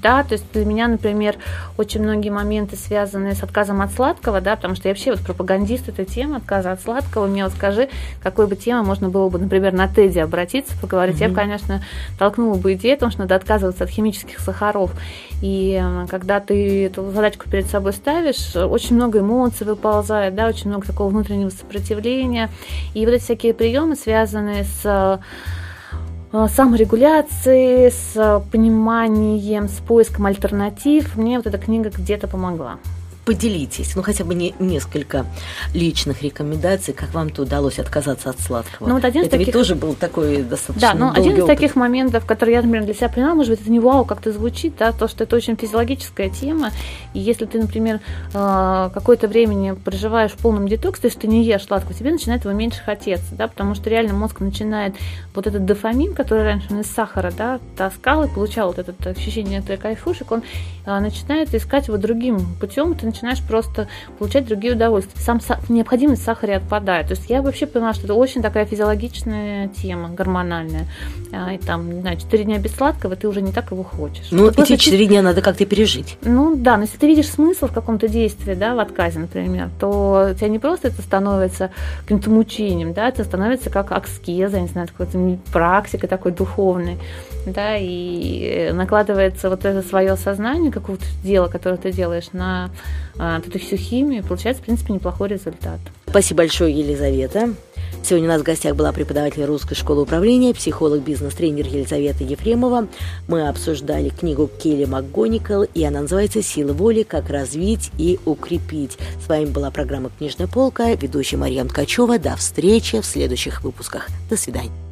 да, 0.00 0.22
то 0.22 0.32
есть 0.32 0.44
для 0.52 0.64
меня, 0.64 0.88
например, 0.88 1.36
очень 1.76 2.02
многие 2.02 2.30
моменты 2.30 2.76
связаны 2.76 3.34
с 3.34 3.42
отказом 3.42 3.80
от 3.80 3.92
сладкого, 3.92 4.40
да, 4.40 4.56
потому 4.56 4.74
что 4.74 4.88
я 4.88 4.94
вообще 4.94 5.10
вот 5.12 5.20
пропагандист 5.20 5.88
этой 5.88 6.04
темы, 6.04 6.36
отказа 6.36 6.72
от 6.72 6.82
сладкого. 6.82 7.26
Мне 7.26 7.44
вот 7.44 7.52
скажи, 7.52 7.88
какой 8.22 8.46
бы 8.46 8.56
темы 8.56 8.82
можно 8.84 9.08
было 9.08 9.28
бы, 9.28 9.38
например, 9.38 9.72
на 9.72 9.88
Теди 9.88 10.18
обратиться, 10.20 10.72
поговорить. 10.80 11.16
Mm-hmm. 11.16 11.30
Я, 11.30 11.34
конечно, 11.34 11.84
толкнула 12.18 12.56
бы 12.56 12.74
идею, 12.74 12.96
потому 12.96 13.10
что 13.10 13.22
надо 13.22 13.34
отказываться 13.34 13.84
от 13.84 13.90
химических 13.90 14.38
сахаров. 14.38 14.92
И 15.40 15.82
когда 16.08 16.38
ты 16.38 16.86
эту 16.86 17.10
задачку 17.10 17.50
перед 17.50 17.66
собой 17.66 17.92
ставишь, 17.92 18.54
очень 18.54 18.94
много 18.96 19.18
эмоций 19.18 19.66
выползает, 19.66 20.36
да, 20.36 20.46
очень 20.46 20.68
много 20.68 20.86
такого 20.86 21.08
внутреннего 21.08 21.50
сопротивления. 21.50 22.48
И 22.94 23.04
вот 23.04 23.12
эти 23.12 23.22
всякие 23.22 23.52
приемы, 23.52 23.96
связанные 23.96 24.64
с 24.64 24.91
Э, 24.92 26.46
саморегуляции, 26.48 27.90
с 27.90 28.42
пониманием, 28.50 29.68
с 29.68 29.80
поиском 29.86 30.26
альтернатив, 30.26 31.16
мне 31.16 31.36
вот 31.36 31.46
эта 31.46 31.58
книга 31.58 31.90
где-то 31.90 32.26
помогла 32.26 32.78
поделитесь, 33.24 33.94
ну 33.94 34.02
хотя 34.02 34.24
бы 34.24 34.34
не, 34.34 34.54
несколько 34.58 35.26
личных 35.74 36.22
рекомендаций, 36.22 36.92
как 36.92 37.14
вам 37.14 37.30
то 37.30 37.42
удалось 37.42 37.78
отказаться 37.78 38.30
от 38.30 38.40
сладкого. 38.40 38.88
Ну, 38.88 38.94
вот 38.94 39.04
один 39.04 39.22
Это 39.22 39.32
таких... 39.32 39.46
ведь 39.46 39.52
тоже 39.54 39.74
был 39.76 39.94
такой 39.94 40.42
достаточно 40.42 40.80
Да, 40.80 40.94
но 40.94 41.12
один 41.12 41.32
из 41.32 41.44
опыт. 41.44 41.56
таких 41.56 41.76
моментов, 41.76 42.26
который 42.26 42.54
я, 42.54 42.62
например, 42.62 42.84
для 42.84 42.94
себя 42.94 43.08
поняла, 43.08 43.34
может 43.34 43.50
быть, 43.50 43.60
это 43.60 43.70
не 43.70 43.78
вау, 43.78 44.04
как-то 44.04 44.32
звучит, 44.32 44.74
да, 44.78 44.90
то, 44.92 45.06
что 45.06 45.22
это 45.24 45.36
очень 45.36 45.56
физиологическая 45.56 46.30
тема, 46.30 46.70
и 47.14 47.20
если 47.20 47.44
ты, 47.46 47.60
например, 47.60 48.00
э, 48.34 48.90
какое-то 48.92 49.28
времени 49.28 49.72
проживаешь 49.72 50.32
в 50.32 50.38
полном 50.38 50.66
детоксе, 50.66 51.02
то 51.02 51.06
есть 51.06 51.20
ты 51.20 51.28
не 51.28 51.44
ешь 51.44 51.64
сладкого, 51.64 51.94
тебе 51.94 52.10
начинает 52.10 52.44
его 52.44 52.54
меньше 52.54 52.82
хотеться, 52.84 53.34
да, 53.36 53.46
потому 53.46 53.76
что 53.76 53.88
реально 53.88 54.14
мозг 54.14 54.40
начинает 54.40 54.96
вот 55.34 55.46
этот 55.46 55.64
дофамин, 55.64 56.14
который 56.14 56.42
раньше 56.42 56.66
он 56.70 56.80
из 56.80 56.90
сахара, 56.90 57.32
да, 57.36 57.60
таскал 57.76 58.24
и 58.24 58.28
получал 58.28 58.72
вот 58.72 58.78
это 58.80 59.10
ощущение, 59.10 59.60
это 59.60 59.76
кайфушек, 59.76 60.32
он 60.32 60.42
э, 60.86 60.98
начинает 60.98 61.54
искать 61.54 61.86
его 61.86 61.98
другим 61.98 62.40
путем, 62.60 62.94
ты 62.94 63.11
начинаешь 63.12 63.42
просто 63.42 63.88
получать 64.18 64.46
другие 64.46 64.74
удовольствия. 64.74 65.20
Сам 65.20 65.40
необходимость 65.68 66.22
в 66.22 66.24
сахаре 66.24 66.56
отпадает. 66.56 67.08
То 67.08 67.14
есть 67.14 67.28
я 67.28 67.42
вообще 67.42 67.66
поняла, 67.66 67.94
что 67.94 68.04
это 68.04 68.14
очень 68.14 68.42
такая 68.42 68.64
физиологичная 68.64 69.68
тема, 69.68 70.10
гормональная. 70.10 70.86
А, 71.32 71.52
и 71.52 71.58
там, 71.58 71.90
не 71.92 72.00
знаю, 72.00 72.16
4 72.18 72.44
дня 72.44 72.58
без 72.58 72.74
сладкого, 72.74 73.16
ты 73.16 73.28
уже 73.28 73.40
не 73.40 73.52
так 73.52 73.70
его 73.70 73.82
хочешь. 73.82 74.28
Ну, 74.30 74.48
эти 74.48 74.76
4 74.76 75.06
дня 75.06 75.22
надо 75.22 75.40
как-то 75.42 75.64
пережить. 75.64 76.18
Ну, 76.22 76.56
да, 76.56 76.76
но 76.76 76.82
если 76.82 76.98
ты 76.98 77.06
видишь 77.06 77.28
смысл 77.28 77.66
в 77.66 77.72
каком-то 77.72 78.08
действии, 78.08 78.54
да, 78.54 78.74
в 78.74 78.80
отказе, 78.80 79.18
например, 79.18 79.70
то 79.78 80.30
у 80.32 80.34
тебя 80.34 80.48
не 80.48 80.58
просто 80.58 80.88
это 80.88 81.02
становится 81.02 81.70
каким-то 82.02 82.30
мучением, 82.30 82.92
да, 82.92 83.08
это 83.08 83.24
становится 83.24 83.70
как 83.70 83.92
аскеза, 83.92 84.60
не 84.60 84.68
знаю, 84.68 84.88
какой-то 84.88 85.38
практика 85.52 86.08
такой 86.08 86.32
духовной, 86.32 86.98
да, 87.46 87.76
и 87.76 88.70
накладывается 88.72 89.50
вот 89.50 89.64
это 89.64 89.86
свое 89.86 90.16
сознание 90.16 90.70
какого-то 90.70 91.04
дела, 91.24 91.48
которое 91.48 91.76
ты 91.76 91.92
делаешь 91.92 92.28
на 92.32 92.70
а, 93.18 93.38
эту 93.38 93.58
всю 93.58 93.76
химию, 93.76 94.24
получается, 94.24 94.62
в 94.62 94.66
принципе, 94.66 94.92
неплохой 94.92 95.28
результат. 95.28 95.80
Спасибо 96.06 96.38
большое, 96.38 96.78
Елизавета. 96.78 97.54
Сегодня 98.02 98.28
у 98.28 98.32
нас 98.32 98.40
в 98.40 98.44
гостях 98.44 98.74
была 98.74 98.92
преподаватель 98.92 99.44
Русской 99.44 99.74
школы 99.74 100.02
управления, 100.02 100.52
психолог, 100.52 101.02
бизнес-тренер 101.02 101.66
Елизавета 101.66 102.24
Ефремова. 102.24 102.88
Мы 103.28 103.48
обсуждали 103.48 104.08
книгу 104.08 104.50
Келли 104.60 104.86
МакГоникал, 104.86 105.62
и 105.62 105.84
она 105.84 106.00
называется 106.00 106.42
«Сила 106.42 106.72
воли. 106.72 107.04
Как 107.04 107.30
развить 107.30 107.92
и 107.98 108.18
укрепить». 108.24 108.98
С 109.24 109.28
вами 109.28 109.46
была 109.46 109.70
программа 109.70 110.10
«Книжная 110.18 110.48
полка», 110.48 110.92
ведущая 110.94 111.36
Марьям 111.36 111.68
Ткачева. 111.68 112.18
До 112.18 112.34
встречи 112.36 113.00
в 113.00 113.06
следующих 113.06 113.62
выпусках. 113.62 114.08
До 114.28 114.36
свидания. 114.36 114.91